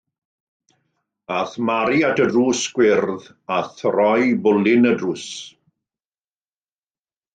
Aeth 1.39 1.53
Mary 1.67 1.99
at 2.07 2.21
y 2.23 2.25
drws 2.31 2.61
gwyrdd 2.77 3.27
a 3.59 3.59
throi 3.83 4.25
bwlyn 4.47 4.93
y 4.93 4.95
drws. 5.03 5.29